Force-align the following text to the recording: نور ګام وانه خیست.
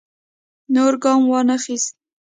نور 0.73 0.93
ګام 1.03 1.21
وانه 1.31 1.57
خیست. 1.63 1.93